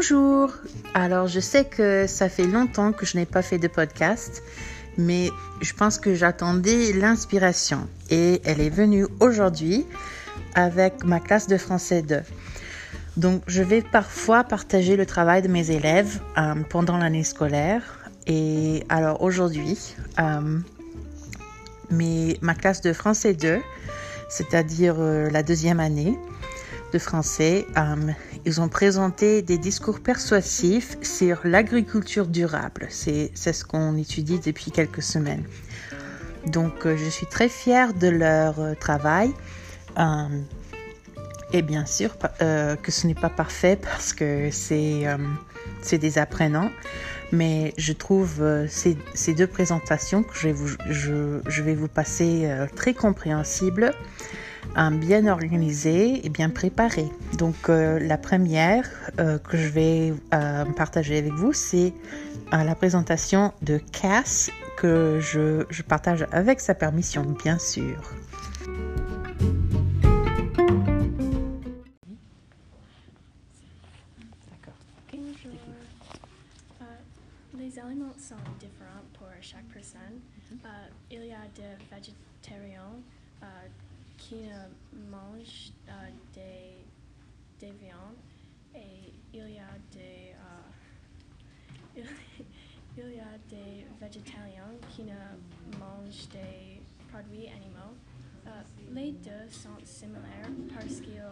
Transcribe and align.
Bonjour. 0.00 0.50
Alors, 0.94 1.26
je 1.26 1.40
sais 1.40 1.66
que 1.66 2.06
ça 2.06 2.30
fait 2.30 2.46
longtemps 2.46 2.90
que 2.90 3.04
je 3.04 3.18
n'ai 3.18 3.26
pas 3.26 3.42
fait 3.42 3.58
de 3.58 3.68
podcast, 3.68 4.42
mais 4.96 5.28
je 5.60 5.74
pense 5.74 5.98
que 5.98 6.14
j'attendais 6.14 6.94
l'inspiration 6.94 7.86
et 8.08 8.40
elle 8.46 8.62
est 8.62 8.70
venue 8.70 9.06
aujourd'hui 9.20 9.84
avec 10.54 11.04
ma 11.04 11.20
classe 11.20 11.48
de 11.48 11.58
français 11.58 12.00
2. 12.00 12.20
Donc, 13.18 13.42
je 13.46 13.62
vais 13.62 13.82
parfois 13.82 14.42
partager 14.42 14.96
le 14.96 15.04
travail 15.04 15.42
de 15.42 15.48
mes 15.48 15.70
élèves 15.70 16.18
euh, 16.38 16.54
pendant 16.70 16.96
l'année 16.96 17.22
scolaire. 17.22 17.82
Et 18.26 18.84
alors 18.88 19.20
aujourd'hui, 19.20 19.96
euh, 20.18 20.60
ma 21.90 22.54
classe 22.54 22.80
de 22.80 22.94
français 22.94 23.34
2, 23.34 23.58
c'est-à-dire 24.30 24.94
euh, 24.98 25.28
la 25.28 25.42
deuxième 25.42 25.78
année 25.78 26.16
de 26.92 26.98
français, 26.98 27.66
euh, 27.76 28.12
ils 28.44 28.60
ont 28.60 28.68
présenté 28.68 29.42
des 29.42 29.58
discours 29.58 30.00
persuasifs 30.00 30.96
sur 31.02 31.40
l'agriculture 31.44 32.26
durable. 32.26 32.86
C'est 32.90 33.30
ce 33.34 33.64
qu'on 33.64 33.96
étudie 33.96 34.38
depuis 34.38 34.70
quelques 34.70 35.02
semaines. 35.02 35.44
Donc, 36.46 36.86
euh, 36.86 36.96
je 36.96 37.08
suis 37.08 37.26
très 37.26 37.48
fière 37.48 37.92
de 37.92 38.08
leur 38.08 38.54
travail. 38.78 39.32
et 41.52 41.62
bien 41.62 41.84
sûr 41.84 42.16
que 42.18 42.90
ce 42.90 43.06
n'est 43.06 43.14
pas 43.14 43.28
parfait 43.28 43.76
parce 43.76 44.12
que 44.12 44.50
c'est 44.50 45.98
des 45.98 46.18
apprenants. 46.18 46.70
Mais 47.32 47.74
je 47.76 47.92
trouve 47.92 48.42
ces, 48.68 48.96
ces, 49.14 49.34
deux 49.34 49.46
présentations 49.46 50.24
que 50.24 50.34
je 50.34 50.48
vais 50.48 50.52
vous, 50.52 50.68
je 50.88 51.62
vais 51.62 51.74
vous 51.74 51.88
passer 51.88 52.50
très 52.74 52.94
compréhensibles 52.94 53.92
bien 54.92 55.26
organisé 55.26 56.24
et 56.24 56.28
bien 56.28 56.50
préparé. 56.50 57.06
Donc 57.38 57.68
euh, 57.68 57.98
la 57.98 58.18
première 58.18 58.88
euh, 59.18 59.38
que 59.38 59.56
je 59.56 59.68
vais 59.68 60.14
euh, 60.34 60.64
partager 60.76 61.18
avec 61.18 61.32
vous, 61.32 61.52
c'est 61.52 61.92
la 62.52 62.74
présentation 62.74 63.52
de 63.62 63.78
Cass 63.78 64.50
que 64.76 65.20
je, 65.20 65.64
je, 65.70 65.82
partage 65.82 66.26
avec 66.32 66.60
sa 66.60 66.74
permission, 66.74 67.22
bien 67.44 67.58
sûr. 67.58 68.00
les 77.70 77.78
aliments 77.78 78.14
sont 78.18 78.34
différents 78.58 79.04
pour 79.16 79.28
chaque 79.40 79.64
personne. 79.72 80.18
Uh, 80.64 80.66
il 81.10 81.26
y 81.26 81.32
a 81.32 81.46
des 81.54 81.76
végétariens 81.88 82.98
uh, 83.42 83.46
qui 84.20 84.36
mange 85.10 85.72
uh, 85.88 86.12
des, 86.34 86.84
des 87.58 87.72
viandes 87.72 88.20
et 88.74 89.12
il 89.32 89.50
y 89.50 89.58
a 89.58 89.78
des 89.90 90.34
uh, 91.96 92.02
il, 92.96 93.14
y 93.14 93.20
a 93.20 93.38
des 93.48 93.86
végétaliens 93.98 94.74
qui 94.90 95.04
ne 95.04 95.78
mangent 95.78 96.28
des 96.28 96.82
produits 97.10 97.48
animaux. 97.48 97.96
Uh, 98.46 98.50
les 98.92 99.12
deux 99.12 99.48
sont 99.48 99.78
similaires 99.84 100.50
parce 100.74 101.00
qu'ils 101.00 101.22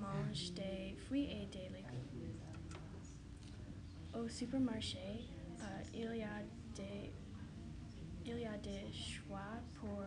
mangent 0.00 0.52
des 0.52 0.94
fruits 1.06 1.24
et 1.24 1.46
des 1.46 1.68
légumes. 1.70 2.38
Au 4.14 4.28
supermarché, 4.28 5.24
il 5.94 6.16
y 6.16 6.22
a 6.22 6.42
des 6.74 7.12
il 8.26 8.38
y 8.38 8.46
a 8.46 8.58
des 8.58 8.92
choix 8.92 9.60
pour 9.74 10.02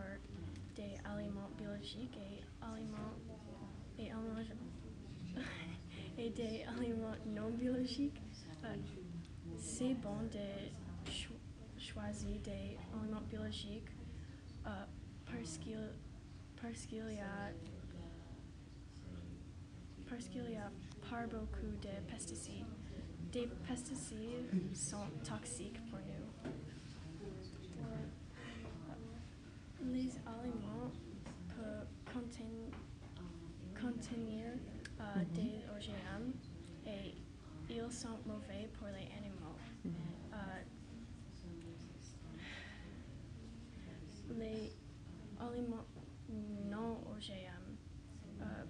aliments 1.74 1.80
biologiques 1.80 2.18
et 3.98 4.10
aliments 4.10 4.38
et, 6.18 6.30
des 6.30 6.64
aliments 6.64 7.16
non 7.26 7.50
biologiques. 7.50 8.20
C'est 9.58 9.94
bon 9.94 10.22
de 10.32 11.10
cho 11.10 11.34
choisir 11.78 12.40
des 12.42 12.78
aliments 12.92 13.20
biologiques 13.28 13.90
euh, 14.66 14.84
parce 15.26 15.58
qu'il 15.58 15.72
y 15.72 17.20
a 17.20 17.50
parce 20.08 20.28
qu'il 20.28 20.50
y 20.50 20.56
a 20.56 20.70
pas 21.10 21.26
beaucoup 21.26 21.76
de 21.82 22.10
pesticides. 22.10 22.64
Des 23.32 23.48
pesticides 23.66 24.74
sont 24.74 25.08
toxiques 25.24 25.80
pour 25.90 25.98
nous. 25.98 26.52
Les 29.92 30.10
aliments 30.26 30.63
mm 35.16 35.22
-hmm. 35.22 35.34
des 35.34 35.54
OGM 35.74 36.24
et 36.86 37.14
ils 37.70 37.92
sont 37.92 38.18
mauvais 38.26 38.68
pour 38.76 38.88
les 38.88 39.08
animaux. 39.18 39.58
Mm 39.84 39.90
-hmm. 39.90 40.38
euh, 40.38 40.62
les 44.38 44.72
aliments 45.40 45.86
non 46.70 46.92
OGM 47.12 47.66
euh, 48.40 48.64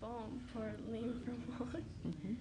bon 0.00 0.20
pour 0.52 0.62
l'environnement. 0.62 1.66
Mm 2.04 2.10
-hmm. 2.10 2.36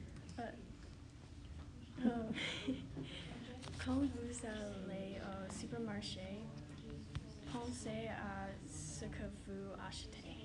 quand 3.83 3.99
vous 4.15 4.45
allez 4.45 5.19
au 5.29 5.51
supermarché, 5.59 6.29
pensez 7.51 8.07
à 8.09 8.47
ce 8.67 9.05
que 9.05 9.25
vous 9.45 9.67
achetez. 9.87 10.37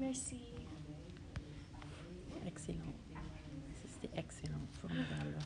Merci. 0.00 0.38
Excellent. 2.46 2.78
C'était 4.00 4.16
excellent, 4.16 4.60
formidable. 4.80 5.36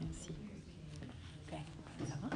Merci. 0.00 0.30
Ok, 1.42 1.58
ça 2.08 2.14
va? 2.22 2.28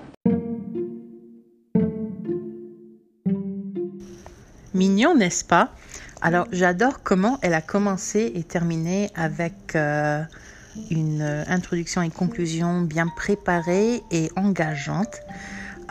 Mignon, 4.75 5.15
n'est-ce 5.15 5.45
pas? 5.45 5.73
Alors, 6.21 6.49
j'adore 6.51 7.03
comment 7.03 7.39
elle 7.43 7.55
a 7.55 7.63
commencé 7.63 8.33
et 8.35 8.43
terminé 8.43 9.11
avec 9.15 9.77
euh, 9.77 10.23
une 10.91 11.23
introduction 11.23 12.03
et 12.03 12.11
conclusion 12.11 12.83
bien 12.83 13.07
préparée 13.07 14.03
et 14.11 14.31
engageante. 14.35 15.21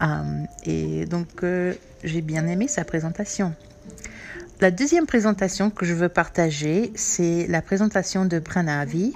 Euh, 0.01 0.43
et 0.63 1.05
donc, 1.05 1.43
euh, 1.43 1.73
j'ai 2.03 2.21
bien 2.21 2.45
aimé 2.47 2.67
sa 2.67 2.83
présentation. 2.83 3.55
La 4.61 4.71
deuxième 4.71 5.05
présentation 5.05 5.69
que 5.69 5.85
je 5.85 5.93
veux 5.93 6.09
partager, 6.09 6.91
c'est 6.95 7.45
la 7.47 7.61
présentation 7.61 8.25
de 8.25 8.39
Pranavi. 8.39 9.13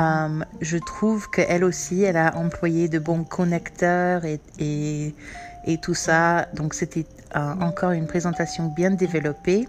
Euh, 0.00 0.40
je 0.60 0.78
trouve 0.78 1.30
qu'elle 1.30 1.64
aussi, 1.64 2.02
elle 2.02 2.16
a 2.16 2.36
employé 2.36 2.88
de 2.88 2.98
bons 2.98 3.24
connecteurs 3.24 4.22
et, 4.24 5.14
tout 5.82 5.94
ça. 5.94 6.48
Donc, 6.54 6.74
c'était 6.74 7.06
encore 7.34 7.92
une 7.92 8.06
présentation 8.06 8.72
bien 8.74 8.90
développée. 8.90 9.66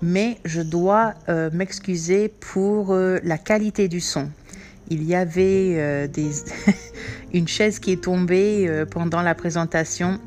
mais 0.00 0.38
je 0.44 0.60
dois 0.60 1.14
m'excuser 1.52 2.28
pour 2.28 2.94
la 2.94 3.38
qualité 3.38 3.88
du 3.88 4.00
son 4.00 4.30
il 4.92 5.04
y 5.04 5.14
avait 5.14 5.74
euh, 5.76 6.06
une 7.32 7.48
chaise 7.48 7.78
qui 7.78 7.92
est 7.92 8.02
tombée 8.02 8.66
euh, 8.68 8.84
pendant 8.84 9.22
la 9.22 9.34
présentation. 9.34 10.20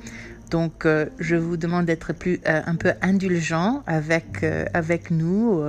Donc, 0.56 0.86
euh, 0.86 1.08
je 1.20 1.36
vous 1.36 1.58
demande 1.58 1.86
d'être 1.86 2.14
plus 2.14 2.40
un 2.46 2.76
peu 2.76 2.92
indulgent 3.02 3.84
avec 3.88 4.46
avec 4.74 5.12
nous. 5.12 5.62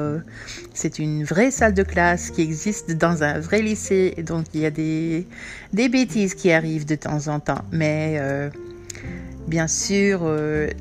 c'est 0.74 0.98
une 0.98 1.24
vraie 1.24 1.50
salle 1.50 1.74
de 1.74 1.82
classe 1.82 2.30
qui 2.30 2.42
existe 2.42 2.92
dans 2.92 3.22
un 3.22 3.40
vrai 3.40 3.60
lycée, 3.62 4.14
donc 4.30 4.44
il 4.54 4.60
y 4.60 4.66
a 4.66 4.70
des 4.70 5.26
des 5.72 5.88
bêtises 5.88 6.34
qui 6.34 6.52
arrivent 6.52 6.86
de 6.86 6.94
temps 6.94 7.28
en 7.28 7.40
temps. 7.40 7.64
Mais 7.72 8.20
bien 9.48 9.68
sûr, 9.68 10.16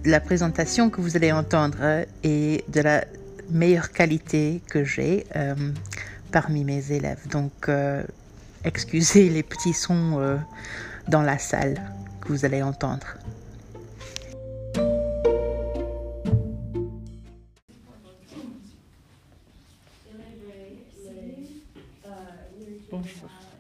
la 0.05 0.19
présentation 0.19 0.90
que 0.91 1.01
vous 1.01 1.16
allez 1.17 1.31
entendre 1.31 2.05
est 2.23 2.69
de 2.75 2.81
la 2.81 3.05
meilleure 3.49 3.91
qualité 3.91 4.61
que 4.69 4.84
j'ai 4.84 5.25
parmi 6.35 6.66
mes 6.66 6.91
élèves. 6.91 7.25
Donc, 7.31 7.69
euh, 7.69 8.03
excusez 8.66 9.29
les 9.29 9.41
petits 9.41 9.72
sons 9.72 10.19
euh, 10.19 10.35
dans 11.08 11.22
la 11.22 11.37
salle 11.37 11.81
que 12.19 12.28
vous 12.28 12.43
allez 12.43 12.61
entendre. 12.61 13.08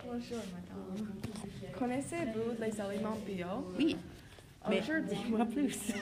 Bonjour. 0.05 0.37
Madame. 0.53 1.07
Connaissez-vous 1.77 2.61
les 2.61 2.81
aliments 2.81 3.17
bio? 3.25 3.73
Oui. 3.77 3.97
Mais 4.69 4.81
dis-moi 4.81 5.45
plus. 5.45 5.93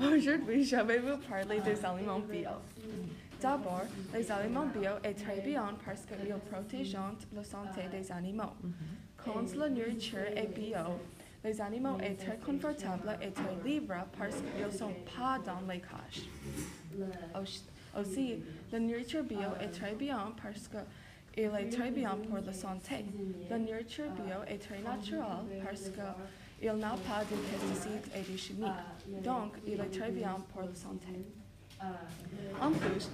Aujourd'hui, 0.00 0.64
je 0.64 0.76
vais 0.76 0.98
vous 0.98 1.18
parler 1.28 1.60
des 1.60 1.84
aliments 1.84 2.20
bio. 2.20 2.50
D'abord, 3.40 3.82
les 4.14 4.30
aliments 4.30 4.66
bio 4.66 4.92
est 5.02 5.14
très 5.14 5.40
bien 5.40 5.74
parce 5.84 6.02
qu'ils 6.06 6.34
protègent 6.50 6.96
la 7.34 7.44
santé 7.44 7.82
des 7.90 8.10
animaux. 8.10 8.54
Quand 9.22 9.54
la 9.56 9.68
nourriture 9.68 10.18
est 10.34 10.54
bio, 10.54 10.98
les 11.44 11.60
animaux 11.60 11.98
sont 11.98 12.16
très 12.16 12.38
confortables 12.38 13.18
et 13.20 13.30
très 13.30 13.56
libres 13.70 14.06
parce 14.18 14.36
qu'ils 14.36 14.66
ne 14.66 14.70
sont 14.70 14.94
pas 15.16 15.38
dans 15.44 15.60
les 15.70 15.80
cages. 15.80 16.28
Aussi, 18.00 18.36
la 18.72 18.80
nourriture 18.80 19.24
bio 19.24 19.50
est 19.60 19.68
très 19.68 19.94
bien 19.94 20.32
parce 20.42 20.68
que 20.68 20.78
il 21.36 21.44
est 21.44 21.68
très 21.70 21.90
bien 21.90 22.16
pour 22.28 22.38
la 22.38 22.52
santé. 22.52 23.04
La 23.50 23.58
nourriture 23.58 24.10
bio 24.12 24.42
est 24.46 24.58
très 24.58 24.80
naturelle 24.80 25.62
parce 25.64 25.90
qu'il 25.90 26.72
n'a 26.72 26.96
pas 27.08 27.24
de 27.24 27.36
pesticides 27.50 28.08
et 28.14 28.32
de 28.32 28.36
chimiques. 28.36 29.22
Donc, 29.22 29.54
il 29.66 29.80
est 29.80 29.98
très 29.98 30.10
bien 30.10 30.36
pour 30.52 30.62
la 30.62 30.74
santé. 30.74 31.24
En 32.60 32.70
plus, 32.70 33.10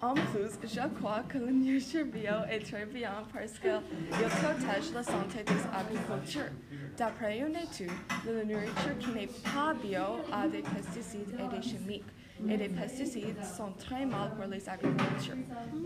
en 0.00 0.14
plus, 0.14 0.58
je 0.62 0.88
crois 0.98 1.22
que 1.28 1.38
la 1.38 1.50
nourriture 1.50 2.04
bio 2.06 2.44
est 2.50 2.60
très 2.60 2.84
bien 2.86 3.12
parce 3.32 3.52
qu'il 3.58 3.80
protège 4.10 4.92
la 4.92 5.02
santé 5.02 5.44
des 5.44 5.62
agriculteurs. 5.72 6.52
D'après 6.96 7.38
une 7.38 7.56
étude, 7.56 7.90
la 8.26 8.44
nourriture 8.44 8.98
qui 8.98 9.10
n'est 9.12 9.26
pas 9.26 9.74
bio 9.74 10.20
a 10.32 10.48
des 10.48 10.62
pesticides 10.62 11.34
et 11.38 11.56
des 11.56 11.62
chimiques. 11.62 12.04
Et 12.48 12.56
les 12.56 12.68
pesticides 12.68 13.42
sont 13.56 13.72
très 13.78 14.04
mal 14.04 14.34
pour 14.36 14.44
les 14.46 14.68
agriculteurs. 14.68 15.36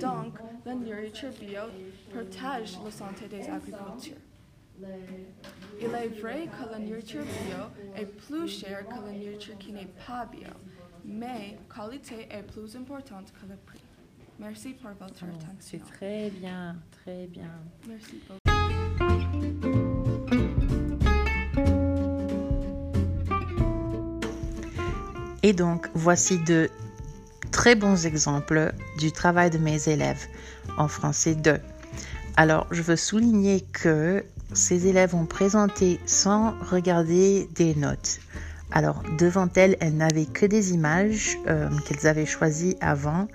Donc, 0.00 0.38
la 0.66 0.74
nourriture 0.74 1.30
bio 1.40 1.62
protège 2.10 2.78
la 2.84 2.90
santé 2.90 3.28
des 3.28 3.48
agriculteurs. 3.48 4.18
Il 5.80 5.86
est 5.94 6.08
vrai 6.20 6.46
que 6.48 6.70
la 6.72 6.78
nourriture 6.78 7.22
bio 7.22 7.64
est 7.96 8.06
plus 8.06 8.48
chère 8.48 8.86
que 8.88 8.94
la 8.94 9.12
nourriture 9.12 9.58
qui 9.58 9.72
n'est 9.72 9.88
pas 10.06 10.26
bio, 10.26 10.48
mais 11.04 11.58
la 11.68 11.74
qualité 11.74 12.26
est 12.30 12.42
plus 12.42 12.76
importante 12.76 13.32
que 13.32 13.46
le 13.48 13.56
prix. 13.56 13.80
Merci 14.38 14.74
pour 14.74 14.90
votre 14.90 15.24
Oh, 15.24 15.34
attention. 15.34 15.56
c'est 15.58 15.82
très 15.84 16.30
bien, 16.30 16.76
très 16.92 17.26
bien. 17.26 17.50
Merci 17.88 18.20
beaucoup. 18.28 19.67
Et 25.42 25.52
donc, 25.52 25.88
voici 25.94 26.38
de 26.38 26.68
très 27.50 27.74
bons 27.74 28.06
exemples 28.06 28.72
du 28.98 29.12
travail 29.12 29.50
de 29.50 29.58
mes 29.58 29.88
élèves 29.88 30.26
en 30.76 30.88
français 30.88 31.34
2. 31.34 31.58
Alors, 32.36 32.66
je 32.70 32.82
veux 32.82 32.96
souligner 32.96 33.60
que 33.72 34.24
ces 34.52 34.86
élèves 34.86 35.14
ont 35.14 35.26
présenté 35.26 36.00
sans 36.06 36.54
regarder 36.70 37.48
des 37.54 37.74
notes. 37.74 38.20
Alors, 38.70 39.02
devant 39.18 39.48
elles, 39.54 39.76
elles 39.80 39.96
n'avaient 39.96 40.26
que 40.26 40.46
des 40.46 40.72
images 40.72 41.38
euh, 41.46 41.68
qu'elles 41.86 42.06
avaient 42.06 42.26
choisies 42.26 42.76
avant 42.80 43.28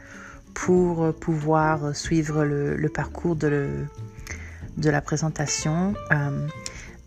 pour 0.54 1.14
pouvoir 1.16 1.96
suivre 1.96 2.44
le, 2.46 2.90
parcours 2.90 3.36
de 3.36 3.88
la 4.78 5.02
présentation. 5.02 5.96
Euh, 6.12 6.48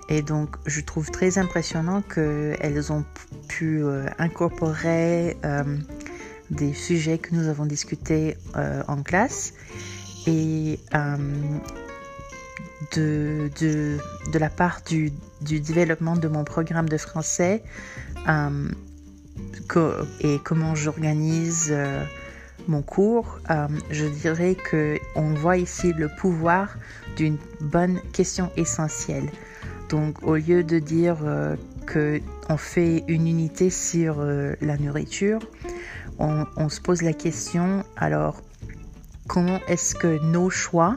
et 0.09 0.23
donc, 0.23 0.57
je 0.67 0.81
trouve 0.81 1.11
très 1.11 1.39
impressionnant 1.39 2.01
qu'elles 2.01 2.93
ont 2.93 3.05
pu 3.49 3.83
euh, 3.83 4.07
incorporer 4.19 5.37
euh, 5.45 5.65
des 6.51 6.73
sujets 6.75 7.19
que 7.19 7.35
nous 7.35 7.49
avons 7.49 7.67
discutés 7.67 8.37
euh, 8.57 8.83
en 8.87 9.03
classe 9.03 9.53
et 10.29 10.79
de, 12.93 13.51
de, 13.61 13.99
de 14.33 14.39
la 14.39 14.51
part 14.51 14.81
du, 14.87 15.13
du 15.41 15.61
développement 15.61 16.17
de 16.17 16.29
mon 16.29 16.45
programme 16.45 16.89
de 16.89 16.97
français 16.97 17.63
et 20.21 20.39
comment 20.43 20.75
j'organise 20.75 21.73
mon 22.67 22.83
cours, 22.83 23.39
je 23.91 24.07
dirais 24.07 24.57
que 24.57 24.99
on 25.15 25.35
voit 25.35 25.59
ici 25.59 25.93
le 25.93 26.09
pouvoir 26.09 26.77
d'une 27.17 27.39
bonne 27.61 28.01
question 28.13 28.51
essentielle. 28.57 29.31
Donc, 29.89 30.23
au 30.23 30.37
lieu 30.37 30.65
de 30.65 30.79
dire 30.79 31.19
euh, 31.23 31.57
que 31.87 32.21
on 32.49 32.57
fait 32.57 33.05
une 33.09 33.27
unité 33.29 33.71
sur 33.71 34.17
euh, 34.19 34.55
la 34.61 34.77
nourriture, 34.79 35.41
on, 36.19 36.69
se 36.71 36.81
pose 36.81 37.03
la 37.03 37.13
question 37.13 37.85
alors 37.97 38.41
comment 39.29 39.61
est-ce 39.69 39.95
que 39.95 40.19
nos 40.25 40.49
choix 40.49 40.97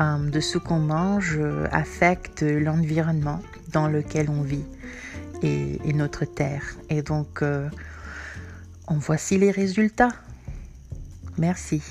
euh, 0.00 0.18
de 0.28 0.40
ce 0.40 0.58
qu'on 0.58 0.80
mange 0.80 1.38
affectent 1.70 2.42
l'environnement 2.42 3.40
dans 3.72 3.88
lequel 3.88 4.28
on 4.28 4.42
vit 4.42 4.64
et, 5.42 5.78
et 5.84 5.92
notre 5.92 6.24
terre. 6.24 6.64
Et 6.90 7.02
donc, 7.02 7.42
en 8.86 8.98
voici 8.98 9.38
les 9.38 9.50
résultats. 9.50 10.12
Merci. 11.38 11.82